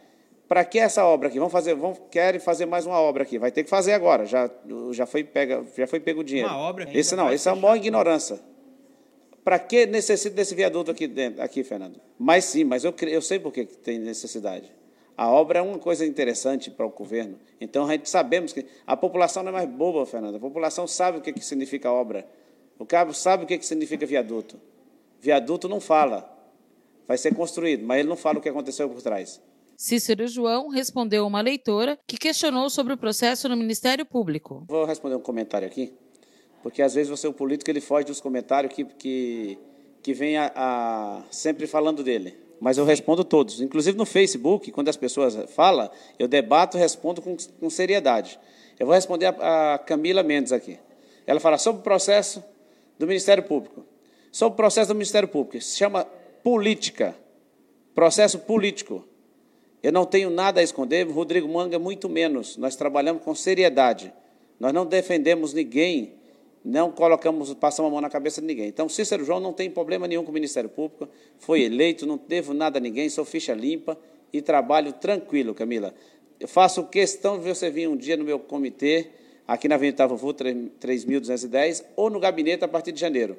Para 0.48 0.64
que 0.64 0.80
essa 0.80 1.04
obra 1.04 1.28
aqui? 1.28 1.38
Vamos 1.38 1.52
fazer, 1.52 1.76
vamos, 1.76 2.00
querem 2.10 2.40
fazer 2.40 2.66
mais 2.66 2.86
uma 2.86 2.98
obra 2.98 3.24
aqui. 3.24 3.38
Vai 3.38 3.52
ter 3.52 3.66
que 3.66 3.70
fazer 3.70 3.92
agora. 3.92 4.26
Já, 4.26 4.50
já, 4.92 5.06
foi, 5.06 5.22
pega, 5.26 5.66
já 5.78 5.86
foi 5.86 6.00
pego 6.00 6.22
o 6.22 6.24
dinheiro. 6.24 6.48
Uma 6.48 6.60
obra 6.60 6.88
esse 6.94 7.14
não, 7.14 7.30
esse 7.30 7.50
é 7.50 7.52
uma 7.52 7.64
maior 7.64 7.76
ignorância. 7.76 8.40
Para 9.44 9.60
que 9.60 9.86
necessita 9.86 10.34
desse 10.34 10.56
viaduto 10.56 10.92
aqui 10.92 11.08
dentro, 11.08 11.44
aqui, 11.44 11.62
Fernando? 11.62 12.00
Mas 12.18 12.46
sim, 12.46 12.64
mas 12.64 12.86
eu, 12.86 12.94
eu 13.02 13.22
sei 13.22 13.38
por 13.38 13.52
que 13.52 13.66
tem 13.66 14.00
necessidade. 14.00 14.72
A 15.18 15.32
obra 15.32 15.58
é 15.58 15.62
uma 15.64 15.80
coisa 15.80 16.06
interessante 16.06 16.70
para 16.70 16.86
o 16.86 16.92
governo. 16.92 17.40
Então, 17.60 17.88
a 17.88 17.92
gente 17.92 18.08
sabemos 18.08 18.54
que 18.54 18.64
a 18.86 18.96
população 18.96 19.42
não 19.42 19.50
é 19.50 19.54
mais 19.54 19.68
boba, 19.68 20.06
Fernando. 20.06 20.36
A 20.36 20.40
população 20.40 20.86
sabe 20.86 21.18
o 21.18 21.22
que, 21.22 21.34
que 21.34 21.44
significa 21.44 21.92
obra. 21.92 22.24
O 22.78 22.86
cabo 22.86 23.16
sabe 23.16 23.44
o 23.44 23.48
que, 23.48 23.58
que 23.58 23.66
significa 23.66 24.06
viaduto. 24.06 24.62
Viaduto 25.20 25.68
não 25.68 25.80
fala. 25.82 26.32
Vai 27.08 27.18
ser 27.18 27.34
construído, 27.34 27.84
mas 27.84 28.00
ele 28.00 28.08
não 28.10 28.16
fala 28.16 28.38
o 28.38 28.42
que 28.42 28.48
aconteceu 28.48 28.88
por 28.88 29.02
trás. 29.02 29.42
Cícero 29.76 30.28
João 30.28 30.70
respondeu 30.70 31.26
uma 31.26 31.42
leitora 31.42 31.98
que 32.06 32.18
questionou 32.18 32.70
sobre 32.70 32.94
o 32.94 32.98
processo 32.98 33.50
no 33.50 33.58
Ministério 33.58 34.06
Público. 34.06 34.66
Vou 34.68 34.86
responder 34.86 35.16
um 35.16 35.20
comentário 35.22 35.68
aqui, 35.68 35.94
porque 36.62 36.82
às 36.84 36.94
vezes 36.94 37.10
você, 37.10 37.28
o 37.28 37.34
político, 37.34 37.72
ele 37.72 37.82
foge 37.82 38.06
dos 38.06 38.22
comentários 38.22 38.72
que, 38.72 38.86
que, 38.86 39.58
que 40.04 40.14
vem 40.14 40.38
a, 40.38 40.52
a, 40.56 41.24
sempre 41.32 41.66
falando 41.66 42.04
dele 42.04 42.47
mas 42.60 42.78
eu 42.78 42.86
respondo 42.86 43.24
todos. 43.24 43.62
Inclusive 43.62 43.98
no 43.98 44.06
Facebook, 44.06 44.72
quando 44.72 44.90
as 44.90 44.98
pessoas 44.98 45.38
falam, 45.54 45.90
eu 46.18 46.28
debato 46.28 46.78
e 46.78 46.80
respondo 46.80 47.22
com, 47.22 47.36
com 47.60 47.70
seriedade. 47.70 48.40
Eu 48.80 48.86
vou 48.86 48.96
responder 48.96 49.28
a, 49.28 49.76
a, 49.76 49.80
Camila 49.80 50.24
Mendes 50.24 50.52
aqui. 50.52 50.80
Ela 51.26 51.40
fala 51.40 51.58
sobre 51.58 51.82
o 51.82 51.84
processo 51.84 52.44
do 52.98 53.08
Ministério 53.08 53.44
Público. 53.44 53.86
Sobre 54.32 54.54
o 54.54 54.58
processo 54.58 54.90
do 54.90 54.96
Ministério 54.96 55.28
Público. 55.28 55.62
Se 55.62 55.78
chama 55.78 56.06
política. 56.44 57.16
Processo 57.94 58.40
político. 58.40 59.08
Eu 59.82 59.92
não 59.92 60.06
tenho 60.06 60.30
nada 60.30 60.60
a 60.60 60.64
esconder, 60.64 61.08
Rodrigo 61.08 61.48
Manga 61.48 61.80
muito 61.80 62.10
menos. 62.10 62.58
Nós 62.58 62.76
trabalhamos 62.76 63.24
com 63.24 63.34
seriedade. 63.34 64.14
Nós 64.60 64.74
não 64.74 64.86
defendemos 64.86 65.54
ninguém 65.54 66.17
não 66.68 66.92
colocamos, 66.92 67.54
passamos 67.54 67.90
a 67.90 67.92
mão 67.94 68.02
na 68.02 68.10
cabeça 68.10 68.42
de 68.42 68.48
ninguém. 68.48 68.68
Então, 68.68 68.90
Cícero 68.90 69.24
João 69.24 69.40
não 69.40 69.54
tem 69.54 69.72
problema 69.72 70.06
nenhum 70.06 70.26
com 70.26 70.32
o 70.32 70.34
Ministério 70.34 70.70
Público, 70.70 71.08
foi 71.38 71.62
eleito, 71.62 72.06
não 72.06 72.18
devo 72.28 72.54
nada 72.54 72.78
a 72.78 72.82
ninguém, 72.82 73.08
sou 73.08 73.24
ficha 73.24 73.54
limpa 73.54 73.98
e 74.34 74.42
trabalho 74.42 74.92
tranquilo, 74.92 75.56
Camila. 75.56 75.94
Eu 76.38 76.48
faço 76.48 76.84
questão 76.88 77.40
de 77.40 77.48
você 77.48 77.70
vir 77.70 77.88
um 77.88 77.96
dia 77.96 78.18
no 78.18 78.26
meu 78.26 78.38
comitê, 78.38 79.08
aqui 79.48 79.70
na 79.70 79.76
Avenida 79.76 79.96
Itavuvu, 79.96 80.34
3.210, 80.34 81.86
ou 81.96 82.10
no 82.10 82.20
gabinete 82.20 82.66
a 82.66 82.68
partir 82.68 82.92
de 82.92 83.00
janeiro. 83.00 83.38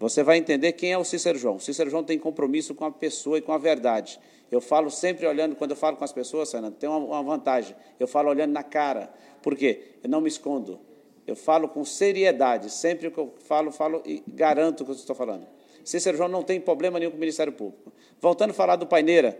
Você 0.00 0.24
vai 0.24 0.36
entender 0.36 0.72
quem 0.72 0.92
é 0.92 0.98
o 0.98 1.04
Cícero 1.04 1.38
João. 1.38 1.56
O 1.56 1.60
Cícero 1.60 1.88
João 1.88 2.02
tem 2.02 2.18
compromisso 2.18 2.74
com 2.74 2.84
a 2.84 2.90
pessoa 2.90 3.38
e 3.38 3.42
com 3.42 3.52
a 3.52 3.58
verdade. 3.58 4.18
Eu 4.50 4.60
falo 4.60 4.90
sempre 4.90 5.24
olhando, 5.24 5.54
quando 5.54 5.70
eu 5.70 5.76
falo 5.76 5.96
com 5.96 6.04
as 6.04 6.12
pessoas, 6.12 6.50
Fernando, 6.50 6.74
tem 6.74 6.88
uma, 6.88 6.98
uma 6.98 7.22
vantagem. 7.22 7.76
Eu 7.98 8.08
falo 8.08 8.28
olhando 8.28 8.52
na 8.52 8.64
cara. 8.64 9.08
Por 9.40 9.54
quê? 9.56 9.92
Eu 10.02 10.10
não 10.10 10.20
me 10.20 10.28
escondo. 10.28 10.80
Eu 11.26 11.34
falo 11.34 11.68
com 11.68 11.84
seriedade, 11.84 12.70
sempre 12.70 13.10
que 13.10 13.18
eu 13.18 13.34
falo, 13.40 13.72
falo 13.72 14.02
e 14.06 14.22
garanto 14.28 14.82
o 14.82 14.84
que 14.84 14.92
eu 14.92 14.94
estou 14.94 15.16
falando. 15.16 15.46
Cícero 15.84 16.16
João 16.16 16.28
não 16.28 16.42
tem 16.42 16.60
problema 16.60 16.98
nenhum 16.98 17.10
com 17.10 17.16
o 17.16 17.20
Ministério 17.20 17.52
Público. 17.52 17.92
Voltando 18.20 18.50
a 18.50 18.54
falar 18.54 18.76
do 18.76 18.86
Paineira, 18.86 19.38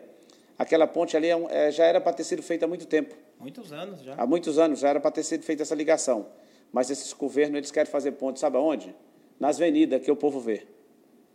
aquela 0.59 0.87
ponte 0.87 1.16
ali 1.16 1.28
é 1.28 1.47
é, 1.50 1.71
já 1.71 1.85
era 1.85 2.00
para 2.00 2.12
ter 2.12 2.25
sido 2.25 2.43
feita 2.43 2.64
há 2.64 2.69
muito 2.69 2.87
tempo. 2.87 3.14
Muitos 3.38 3.73
anos 3.73 4.00
já. 4.02 4.14
Há 4.16 4.26
muitos 4.26 4.59
anos 4.59 4.81
já 4.81 4.88
era 4.88 5.00
para 5.00 5.11
ter 5.11 5.23
sido 5.23 5.45
feita 5.45 5.62
essa 5.62 5.75
ligação. 5.75 6.26
Mas 6.73 6.90
esses 6.90 7.12
governos 7.12 7.57
eles 7.57 7.71
querem 7.71 7.90
fazer 7.90 8.12
ponte, 8.12 8.40
sabe 8.40 8.57
aonde? 8.57 8.95
Nas 9.38 9.57
avenidas 9.57 10.02
que 10.02 10.11
o 10.11 10.16
povo 10.16 10.40
vê. 10.40 10.66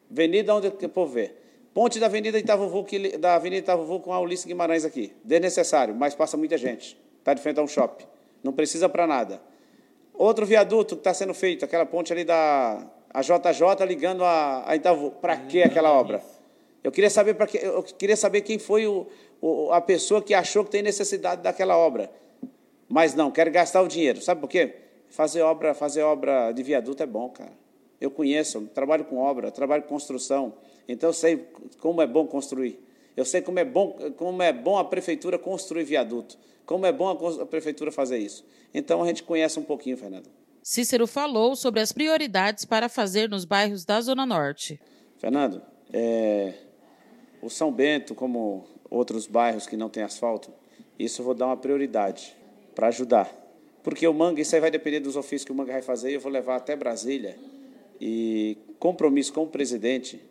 Avenida 0.09 0.53
onde 0.53 0.67
o 0.67 0.89
povo 0.89 1.13
vê. 1.13 1.33
Ponte 1.73 1.99
da 1.99 2.07
Avenida 2.07 2.37
Itavuvu, 2.37 2.83
que, 2.83 3.17
da 3.17 3.35
Avenida 3.35 3.63
Itavuvu 3.63 4.01
com 4.01 4.11
a 4.11 4.19
Ulisses 4.19 4.45
Guimarães 4.45 4.83
aqui. 4.83 5.13
Desnecessário, 5.23 5.95
mas 5.95 6.13
passa 6.13 6.35
muita 6.35 6.57
gente. 6.57 6.97
Está 7.19 7.33
de 7.33 7.41
frente 7.41 7.59
a 7.59 7.63
um 7.63 7.67
shopping. 7.67 8.05
Não 8.43 8.51
precisa 8.51 8.89
para 8.89 9.07
nada. 9.07 9.41
Outro 10.13 10.45
viaduto 10.45 10.95
que 10.95 11.01
está 11.01 11.13
sendo 11.13 11.33
feito, 11.33 11.65
aquela 11.65 11.85
ponte 11.85 12.11
ali 12.13 12.23
da 12.23 12.85
a 13.13 13.21
JJ 13.21 13.85
ligando 13.87 14.23
a, 14.23 14.63
a 14.69 14.75
Itaú. 14.75 15.11
Para 15.11 15.35
que 15.37 15.61
aquela 15.61 15.91
obra? 15.91 16.21
Eu 16.83 16.91
queria 16.91 17.09
saber 17.09 17.35
para 17.35 17.45
que 17.45 17.57
eu 17.57 17.83
queria 17.83 18.17
saber 18.17 18.41
quem 18.41 18.57
foi 18.57 18.87
o, 18.87 19.07
o, 19.41 19.71
a 19.71 19.81
pessoa 19.81 20.21
que 20.21 20.33
achou 20.33 20.63
que 20.63 20.71
tem 20.71 20.81
necessidade 20.81 21.41
daquela 21.41 21.77
obra. 21.77 22.09
Mas 22.87 23.13
não, 23.13 23.31
quero 23.31 23.51
gastar 23.51 23.81
o 23.81 23.87
dinheiro. 23.87 24.21
Sabe 24.21 24.41
por 24.41 24.49
quê? 24.49 24.75
Fazer 25.09 25.41
obra, 25.41 25.73
fazer 25.73 26.01
obra 26.03 26.51
de 26.51 26.63
viaduto 26.63 27.03
é 27.03 27.05
bom, 27.05 27.29
cara. 27.29 27.51
Eu 27.99 28.09
conheço, 28.09 28.61
trabalho 28.73 29.05
com 29.05 29.17
obra, 29.17 29.51
trabalho 29.51 29.83
com 29.83 29.89
construção. 29.89 30.53
Então 30.87 31.09
eu 31.09 31.13
sei 31.13 31.45
como 31.79 32.01
é 32.01 32.07
bom 32.07 32.25
construir. 32.25 32.79
Eu 33.15 33.25
sei 33.25 33.41
como 33.41 33.59
é 33.59 33.65
bom, 33.65 33.97
como 34.17 34.41
é 34.41 34.53
bom 34.53 34.77
a 34.77 34.85
prefeitura 34.85 35.37
construir 35.37 35.83
viaduto. 35.83 36.37
Como 36.65 36.85
é 36.85 36.91
bom 36.91 37.09
a 37.09 37.45
prefeitura 37.45 37.91
fazer 37.91 38.17
isso. 38.17 38.45
Então 38.73 39.03
a 39.03 39.07
gente 39.07 39.23
conhece 39.23 39.59
um 39.59 39.63
pouquinho, 39.63 39.97
Fernando. 39.97 40.29
Cícero 40.63 41.07
falou 41.07 41.55
sobre 41.55 41.81
as 41.81 41.91
prioridades 41.91 42.65
para 42.65 42.87
fazer 42.87 43.29
nos 43.29 43.45
bairros 43.45 43.83
da 43.83 43.99
Zona 43.99 44.25
Norte. 44.25 44.79
Fernando, 45.17 45.61
é, 45.91 46.53
o 47.41 47.49
São 47.49 47.71
Bento, 47.71 48.13
como 48.13 48.65
outros 48.89 49.25
bairros 49.27 49.65
que 49.65 49.75
não 49.75 49.89
têm 49.89 50.03
asfalto, 50.03 50.53
isso 50.97 51.21
eu 51.21 51.25
vou 51.25 51.33
dar 51.33 51.47
uma 51.47 51.57
prioridade 51.57 52.35
para 52.75 52.87
ajudar. 52.87 53.29
Porque 53.83 54.07
o 54.07 54.13
Manga, 54.13 54.39
isso 54.39 54.53
aí 54.53 54.61
vai 54.61 54.69
depender 54.69 54.99
dos 54.99 55.15
ofícios 55.15 55.43
que 55.43 55.51
o 55.51 55.55
Manga 55.55 55.73
vai 55.73 55.81
fazer, 55.81 56.11
eu 56.11 56.19
vou 56.19 56.31
levar 56.31 56.55
até 56.55 56.75
Brasília. 56.75 57.37
E 57.99 58.57
compromisso 58.79 59.33
com 59.33 59.43
o 59.43 59.47
presidente, 59.47 60.21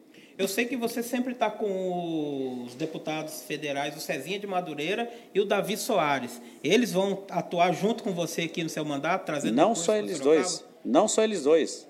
eu 0.40 0.48
sei 0.48 0.64
que 0.64 0.74
você 0.74 1.02
sempre 1.02 1.34
está 1.34 1.50
com 1.50 2.64
os 2.64 2.74
deputados 2.74 3.42
federais, 3.42 3.94
o 3.94 4.00
Cezinha 4.00 4.38
de 4.38 4.46
Madureira 4.46 5.12
e 5.34 5.40
o 5.40 5.44
Davi 5.44 5.76
Soares. 5.76 6.40
Eles 6.64 6.92
vão 6.92 7.24
atuar 7.28 7.72
junto 7.74 8.02
com 8.02 8.12
você 8.12 8.42
aqui 8.42 8.62
no 8.62 8.70
seu 8.70 8.82
mandato, 8.82 9.26
trazendo 9.26 9.54
Não 9.54 9.74
só 9.74 9.94
eles 9.96 10.18
dois. 10.18 10.64
Não 10.82 11.06
só 11.06 11.22
eles 11.22 11.42
dois. 11.42 11.86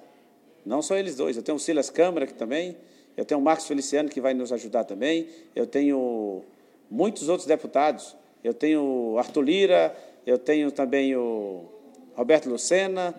Não 0.66 0.83
só 0.83 0.97
eles 0.97 1.14
dois. 1.14 1.37
Eu 1.37 1.45
tenho 1.45 1.54
o 1.54 1.61
Silas 1.61 1.90
Câmara 1.90 2.25
aqui 2.25 2.35
também. 2.35 2.76
Eu 3.16 3.25
tenho 3.25 3.38
o 3.38 3.42
Marcos 3.42 3.69
Feliciano 3.69 4.09
que 4.09 4.21
vai 4.21 4.35
nos 4.35 4.52
ajudar 4.52 4.83
também. 4.83 5.28
Eu 5.54 5.64
tenho 5.64 6.42
muitos 6.90 7.28
outros 7.28 7.47
deputados. 7.47 8.16
Eu 8.42 8.52
tenho 8.52 8.83
o 8.83 9.19
Arthur 9.19 9.42
Lira, 9.42 9.97
eu 10.26 10.38
tenho 10.38 10.73
também 10.73 11.14
o 11.14 11.66
Roberto 12.16 12.50
Lucena. 12.50 13.14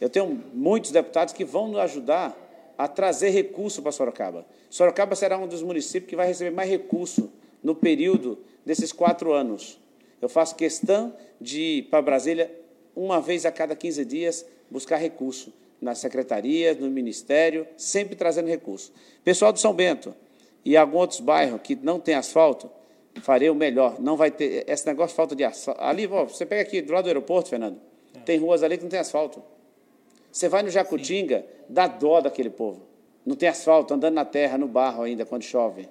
Eu 0.00 0.08
tenho 0.08 0.40
muitos 0.54 0.92
deputados 0.92 1.34
que 1.34 1.44
vão 1.44 1.66
nos 1.66 1.78
ajudar 1.80 2.45
a 2.76 2.86
trazer 2.88 3.30
recurso 3.30 3.82
para 3.82 3.92
Sorocaba. 3.92 4.46
Sorocaba 4.70 5.14
será 5.14 5.38
um 5.38 5.46
dos 5.46 5.62
municípios 5.62 6.10
que 6.10 6.16
vai 6.16 6.26
receber 6.26 6.50
mais 6.50 6.68
recurso 6.68 7.30
no 7.62 7.74
período 7.74 8.38
desses 8.64 8.92
quatro 8.92 9.32
anos. 9.32 9.78
Eu 10.20 10.28
faço 10.28 10.54
questão 10.54 11.14
de 11.40 11.60
ir 11.60 11.82
para 11.84 12.02
Brasília 12.02 12.50
uma 12.94 13.20
vez 13.20 13.44
a 13.44 13.52
cada 13.52 13.76
15 13.76 14.04
dias 14.04 14.46
buscar 14.70 14.96
recurso 14.96 15.52
na 15.80 15.94
secretaria, 15.94 16.74
no 16.74 16.90
ministério, 16.90 17.66
sempre 17.76 18.16
trazendo 18.16 18.48
recurso. 18.48 18.92
Pessoal 19.22 19.52
do 19.52 19.58
São 19.58 19.74
Bento 19.74 20.14
e 20.64 20.76
alguns 20.76 21.00
outros 21.00 21.20
bairros 21.20 21.60
que 21.62 21.76
não 21.76 22.00
tem 22.00 22.14
asfalto, 22.14 22.70
farei 23.22 23.50
o 23.50 23.54
melhor. 23.54 24.00
Não 24.00 24.16
vai 24.16 24.30
ter 24.30 24.64
esse 24.68 24.86
negócio 24.86 25.10
de 25.10 25.16
falta 25.16 25.36
de 25.36 25.44
asfalto. 25.44 25.80
Ali, 25.82 26.06
ó, 26.06 26.24
você 26.24 26.46
pega 26.46 26.62
aqui 26.62 26.80
do 26.80 26.92
lado 26.92 27.04
do 27.04 27.08
aeroporto, 27.08 27.50
Fernando, 27.50 27.78
tem 28.24 28.38
ruas 28.38 28.62
ali 28.62 28.76
que 28.76 28.82
não 28.82 28.90
tem 28.90 28.98
asfalto. 28.98 29.42
Você 30.36 30.50
vai 30.50 30.62
no 30.62 30.68
Jacutinga, 30.68 31.46
dá 31.66 31.86
dó 31.86 32.20
daquele 32.20 32.50
povo. 32.50 32.82
Não 33.24 33.34
tem 33.34 33.48
asfalto, 33.48 33.94
andando 33.94 34.12
na 34.12 34.24
terra, 34.26 34.58
no 34.58 34.68
barro 34.68 35.02
ainda, 35.02 35.24
quando 35.24 35.42
chove. 35.42 35.88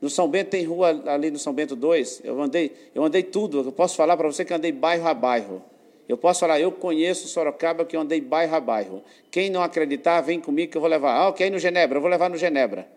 No 0.00 0.08
São 0.08 0.26
Bento 0.26 0.48
tem 0.48 0.64
rua 0.64 1.02
ali 1.04 1.30
no 1.30 1.38
São 1.38 1.52
Bento 1.52 1.76
2. 1.76 2.22
Eu 2.24 2.40
andei, 2.40 2.72
eu 2.94 3.04
andei 3.04 3.22
tudo. 3.22 3.60
Eu 3.60 3.70
posso 3.70 3.94
falar 3.94 4.16
para 4.16 4.26
você 4.26 4.42
que 4.42 4.54
andei 4.54 4.72
bairro 4.72 5.06
a 5.06 5.12
bairro. 5.12 5.62
Eu 6.08 6.16
posso 6.16 6.40
falar, 6.40 6.58
eu 6.58 6.72
conheço 6.72 7.28
Sorocaba 7.28 7.84
que 7.84 7.94
eu 7.94 8.00
andei 8.00 8.22
bairro 8.22 8.56
a 8.56 8.60
bairro. 8.60 9.02
Quem 9.30 9.50
não 9.50 9.62
acreditar, 9.62 10.22
vem 10.22 10.40
comigo 10.40 10.72
que 10.72 10.78
eu 10.78 10.80
vou 10.80 10.88
levar. 10.88 11.12
Ah, 11.14 11.28
ok, 11.28 11.50
no 11.50 11.58
Genebra, 11.58 11.98
eu 11.98 12.00
vou 12.00 12.10
levar 12.10 12.30
no 12.30 12.38
Genebra. 12.38 12.88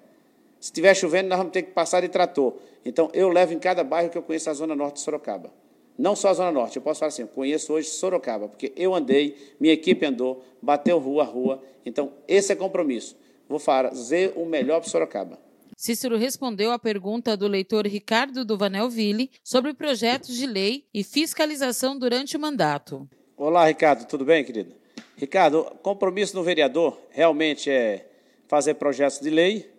Se 0.58 0.68
estiver 0.68 0.94
chovendo, 0.96 1.28
nós 1.28 1.38
vamos 1.38 1.52
ter 1.52 1.64
que 1.64 1.72
passar 1.72 2.00
de 2.00 2.08
trator. 2.08 2.54
Então, 2.86 3.10
eu 3.14 3.28
levo 3.28 3.54
em 3.54 3.60
cada 3.60 3.84
bairro 3.84 4.10
que 4.10 4.18
eu 4.18 4.24
conheço 4.24 4.50
a 4.50 4.54
Zona 4.54 4.74
Norte 4.74 4.96
de 4.96 5.00
Sorocaba. 5.02 5.52
Não 5.98 6.16
só 6.16 6.30
a 6.30 6.34
Zona 6.34 6.52
Norte, 6.52 6.76
eu 6.76 6.82
posso 6.82 7.00
falar 7.00 7.08
assim, 7.08 7.24
eu 7.24 7.28
conheço 7.28 7.74
hoje 7.74 7.90
Sorocaba, 7.90 8.48
porque 8.48 8.72
eu 8.76 8.94
andei, 8.94 9.36
minha 9.60 9.74
equipe 9.74 10.06
andou, 10.06 10.46
bateu 10.62 11.00
rua 11.00 11.24
a 11.24 11.26
rua. 11.26 11.64
Então, 11.86 12.14
esse 12.28 12.54
é 12.54 12.56
compromisso. 12.56 13.16
Vou 13.50 13.58
fazer 13.58 14.34
o 14.36 14.46
melhor 14.46 14.80
para 14.80 14.90
Sorocaba. 14.90 15.40
Cícero 15.76 16.18
respondeu 16.18 16.72
à 16.72 16.80
pergunta 16.80 17.38
do 17.38 17.48
leitor 17.48 17.86
Ricardo 17.86 18.44
Duvanelville 18.44 19.30
sobre 19.44 19.74
projetos 19.74 20.36
de 20.36 20.46
lei 20.46 20.86
e 20.94 21.04
fiscalização 21.04 21.98
durante 21.98 22.36
o 22.36 22.40
mandato. 22.40 23.08
Olá, 23.36 23.68
Ricardo, 23.68 24.06
tudo 24.06 24.26
bem, 24.26 24.44
querido? 24.44 24.74
Ricardo, 25.16 25.66
compromisso 25.82 26.34
do 26.34 26.44
vereador 26.44 26.98
realmente 27.10 27.70
é 27.70 28.08
fazer 28.48 28.76
projetos 28.76 29.20
de 29.20 29.30
lei 29.30 29.72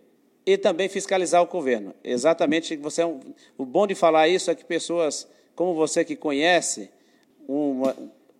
e 0.46 0.56
também 0.56 0.88
fiscalizar 0.88 1.42
o 1.42 1.46
governo. 1.46 1.94
Exatamente, 2.02 2.76
você 2.76 3.02
é 3.02 3.06
um, 3.06 3.20
o 3.56 3.64
bom 3.66 3.86
de 3.86 3.94
falar 3.94 4.28
isso 4.28 4.50
é 4.50 4.54
que 4.54 4.64
pessoas 4.64 5.28
como 5.58 5.74
você 5.74 6.04
que 6.04 6.14
conhece 6.14 6.88
uma, 7.48 7.92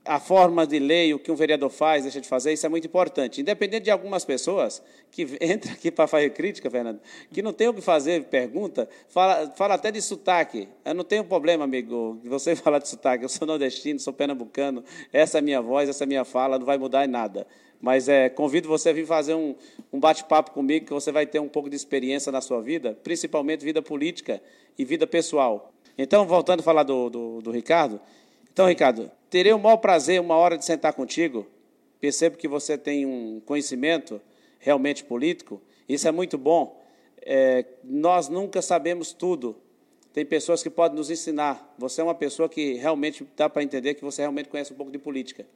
a 0.04 0.20
forma 0.20 0.64
de 0.64 0.78
lei, 0.78 1.12
o 1.12 1.18
que 1.18 1.32
um 1.32 1.34
vereador 1.34 1.68
faz, 1.68 2.04
deixa 2.04 2.20
de 2.20 2.28
fazer, 2.28 2.52
isso 2.52 2.64
é 2.64 2.68
muito 2.68 2.86
importante. 2.86 3.40
Independente 3.40 3.82
de 3.82 3.90
algumas 3.90 4.24
pessoas 4.24 4.80
que 5.10 5.22
entram 5.42 5.72
aqui 5.72 5.90
para 5.90 6.06
fazer 6.06 6.30
crítica, 6.30 6.70
Fernando, 6.70 7.00
que 7.32 7.42
não 7.42 7.52
tem 7.52 7.66
o 7.66 7.74
que 7.74 7.80
fazer, 7.80 8.26
pergunta, 8.26 8.88
fala, 9.08 9.50
fala 9.56 9.74
até 9.74 9.90
de 9.90 10.00
sotaque. 10.00 10.68
Eu 10.84 10.94
não 10.94 11.02
tenho 11.02 11.24
problema, 11.24 11.64
amigo, 11.64 12.20
você 12.22 12.54
falar 12.56 12.78
de 12.78 12.88
sotaque. 12.88 13.24
Eu 13.24 13.28
sou 13.28 13.48
nordestino, 13.48 13.98
sou 13.98 14.12
pernambucano, 14.12 14.84
essa 15.12 15.38
é 15.38 15.40
a 15.40 15.42
minha 15.42 15.60
voz, 15.60 15.88
essa 15.88 16.04
é 16.04 16.06
a 16.06 16.08
minha 16.08 16.24
fala, 16.24 16.56
não 16.56 16.66
vai 16.66 16.78
mudar 16.78 17.04
em 17.04 17.08
nada. 17.08 17.48
Mas 17.80 18.08
é, 18.08 18.28
convido 18.28 18.68
você 18.68 18.90
a 18.90 18.92
vir 18.92 19.06
fazer 19.06 19.34
um, 19.34 19.56
um 19.92 19.98
bate-papo 19.98 20.52
comigo, 20.52 20.86
que 20.86 20.92
você 20.92 21.10
vai 21.10 21.26
ter 21.26 21.40
um 21.40 21.48
pouco 21.48 21.68
de 21.68 21.74
experiência 21.74 22.30
na 22.30 22.40
sua 22.40 22.62
vida, 22.62 22.96
principalmente 23.02 23.64
vida 23.64 23.82
política 23.82 24.40
e 24.78 24.84
vida 24.84 25.04
pessoal. 25.04 25.72
Então, 25.98 26.24
voltando 26.24 26.60
a 26.60 26.62
falar 26.62 26.84
do, 26.84 27.10
do, 27.10 27.42
do 27.42 27.50
Ricardo, 27.50 28.00
então, 28.52 28.66
Ricardo, 28.66 29.10
terei 29.28 29.52
o 29.52 29.58
maior 29.58 29.76
prazer 29.76 30.20
uma 30.20 30.36
hora 30.36 30.56
de 30.56 30.64
sentar 30.64 30.92
contigo. 30.92 31.46
Percebo 32.00 32.36
que 32.36 32.48
você 32.48 32.78
tem 32.78 33.04
um 33.04 33.40
conhecimento 33.44 34.20
realmente 34.58 35.04
político. 35.04 35.60
Isso 35.88 36.08
é 36.08 36.10
muito 36.10 36.36
bom. 36.36 36.80
É, 37.22 37.64
nós 37.84 38.28
nunca 38.28 38.62
sabemos 38.62 39.12
tudo. 39.12 39.56
Tem 40.12 40.24
pessoas 40.24 40.62
que 40.62 40.70
podem 40.70 40.96
nos 40.96 41.10
ensinar. 41.10 41.72
Você 41.78 42.00
é 42.00 42.04
uma 42.04 42.14
pessoa 42.14 42.48
que 42.48 42.74
realmente 42.74 43.24
dá 43.36 43.48
para 43.48 43.62
entender 43.62 43.94
que 43.94 44.04
você 44.04 44.22
realmente 44.22 44.48
conhece 44.48 44.72
um 44.72 44.76
pouco 44.76 44.90
de 44.90 44.98
política. 44.98 45.46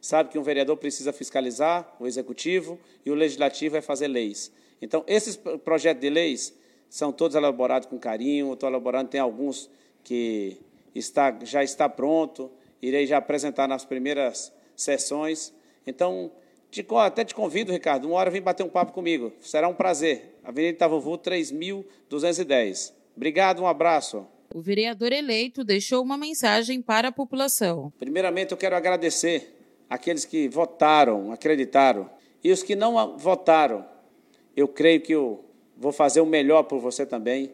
Sabe 0.00 0.30
que 0.30 0.38
um 0.38 0.42
vereador 0.42 0.76
precisa 0.76 1.12
fiscalizar 1.12 1.96
o 1.98 2.06
executivo 2.06 2.78
e 3.04 3.10
o 3.10 3.14
legislativo 3.14 3.76
é 3.76 3.80
fazer 3.80 4.08
leis. 4.08 4.52
Então, 4.82 5.04
esses 5.06 5.36
projetos 5.64 6.00
de 6.00 6.10
leis 6.10 6.54
são 6.90 7.12
todos 7.12 7.34
elaborados 7.34 7.88
com 7.88 7.98
carinho. 7.98 8.52
Estou 8.52 8.68
elaborando, 8.68 9.08
tem 9.08 9.20
alguns 9.20 9.70
que 10.02 10.60
está, 10.94 11.38
já 11.42 11.62
está 11.62 11.88
pronto, 11.88 12.50
irei 12.80 13.06
já 13.06 13.18
apresentar 13.18 13.68
nas 13.68 13.84
primeiras 13.84 14.52
sessões. 14.74 15.52
Então, 15.86 16.30
te, 16.70 16.86
até 16.96 17.24
te 17.24 17.34
convido, 17.34 17.72
Ricardo, 17.72 18.06
uma 18.06 18.16
hora 18.16 18.30
vem 18.30 18.40
bater 18.40 18.62
um 18.62 18.68
papo 18.68 18.92
comigo. 18.92 19.32
Será 19.40 19.68
um 19.68 19.74
prazer. 19.74 20.38
Avenida 20.44 20.74
Itavuvu, 20.74 21.18
3.210. 21.18 22.92
Obrigado, 23.16 23.62
um 23.62 23.66
abraço. 23.66 24.26
O 24.54 24.60
vereador 24.60 25.12
eleito 25.12 25.62
deixou 25.62 26.02
uma 26.02 26.16
mensagem 26.16 26.82
para 26.82 27.08
a 27.08 27.12
população. 27.12 27.92
Primeiramente, 27.98 28.52
eu 28.52 28.58
quero 28.58 28.74
agradecer 28.74 29.54
aqueles 29.88 30.24
que 30.24 30.48
votaram, 30.48 31.32
acreditaram. 31.32 32.10
E 32.42 32.50
os 32.50 32.62
que 32.62 32.74
não 32.74 33.16
votaram, 33.16 33.84
eu 34.56 34.66
creio 34.66 35.00
que 35.00 35.12
eu 35.12 35.44
vou 35.76 35.92
fazer 35.92 36.20
o 36.20 36.26
melhor 36.26 36.64
por 36.64 36.78
você 36.80 37.06
também, 37.06 37.52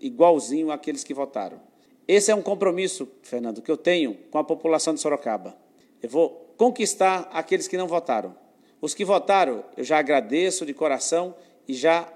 igualzinho 0.00 0.70
àqueles 0.70 1.02
que 1.02 1.14
votaram. 1.14 1.60
Esse 2.08 2.30
é 2.30 2.34
um 2.34 2.42
compromisso, 2.42 3.08
Fernando, 3.22 3.60
que 3.60 3.70
eu 3.70 3.76
tenho 3.76 4.14
com 4.30 4.38
a 4.38 4.44
população 4.44 4.94
de 4.94 5.00
Sorocaba. 5.00 5.56
Eu 6.02 6.08
vou 6.08 6.54
conquistar 6.56 7.28
aqueles 7.32 7.66
que 7.66 7.76
não 7.76 7.88
votaram. 7.88 8.34
Os 8.80 8.94
que 8.94 9.04
votaram, 9.04 9.64
eu 9.76 9.82
já 9.82 9.98
agradeço 9.98 10.64
de 10.64 10.72
coração 10.72 11.34
e 11.66 11.74
já 11.74 12.08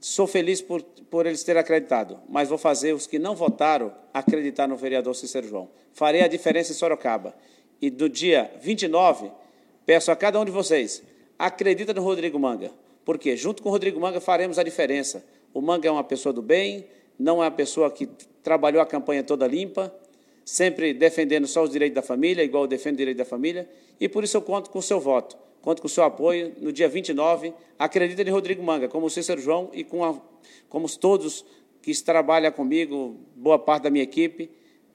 sou 0.00 0.26
feliz 0.26 0.62
por, 0.62 0.82
por 0.82 1.26
eles 1.26 1.44
terem 1.44 1.60
acreditado. 1.60 2.18
Mas 2.28 2.48
vou 2.48 2.56
fazer 2.56 2.94
os 2.94 3.06
que 3.06 3.18
não 3.18 3.34
votaram 3.34 3.92
acreditar 4.14 4.66
no 4.66 4.76
vereador 4.76 5.14
Cícero 5.14 5.46
João. 5.46 5.68
Farei 5.92 6.22
a 6.22 6.28
diferença 6.28 6.72
em 6.72 6.74
Sorocaba. 6.74 7.34
E 7.82 7.90
do 7.90 8.08
dia 8.08 8.50
29, 8.60 9.30
peço 9.84 10.10
a 10.10 10.16
cada 10.16 10.40
um 10.40 10.44
de 10.44 10.50
vocês, 10.50 11.02
acredita 11.38 11.92
no 11.92 12.02
Rodrigo 12.02 12.38
Manga. 12.38 12.70
Porque 13.04 13.36
junto 13.36 13.62
com 13.62 13.68
o 13.68 13.72
Rodrigo 13.72 14.00
Manga 14.00 14.20
faremos 14.20 14.58
a 14.58 14.62
diferença. 14.62 15.24
O 15.52 15.60
Manga 15.60 15.88
é 15.88 15.90
uma 15.90 16.04
pessoa 16.04 16.32
do 16.32 16.40
bem, 16.40 16.86
não 17.18 17.42
é 17.42 17.46
uma 17.46 17.50
pessoa 17.50 17.90
que 17.90 18.08
trabalhou 18.42 18.80
a 18.82 18.86
campanha 18.86 19.22
toda 19.22 19.46
limpa, 19.46 19.94
sempre 20.44 20.92
defendendo 20.92 21.46
só 21.46 21.62
os 21.62 21.70
direitos 21.70 21.94
da 21.94 22.02
família, 22.02 22.42
igual 22.42 22.64
eu 22.64 22.68
defendo 22.68 22.94
o 22.94 22.98
direito 22.98 23.18
da 23.18 23.24
família, 23.24 23.68
e 24.00 24.08
por 24.08 24.24
isso 24.24 24.36
eu 24.36 24.42
conto 24.42 24.70
com 24.70 24.78
o 24.78 24.82
seu 24.82 24.98
voto, 24.98 25.36
conto 25.62 25.80
com 25.80 25.86
o 25.86 25.90
seu 25.90 26.04
apoio 26.04 26.54
no 26.60 26.72
dia 26.72 26.88
29. 26.88 27.52
Acredita 27.78 28.22
em 28.22 28.30
Rodrigo 28.30 28.62
Manga, 28.62 28.88
como 28.88 29.06
o 29.06 29.10
Cícero 29.10 29.40
João 29.40 29.70
e 29.72 29.84
com 29.84 30.04
a, 30.04 30.20
como 30.68 30.88
todos 30.98 31.44
que 31.82 31.94
trabalham 32.02 32.52
comigo, 32.52 33.16
boa 33.34 33.58
parte 33.58 33.84
da 33.84 33.90
minha 33.90 34.04
equipe, 34.04 34.50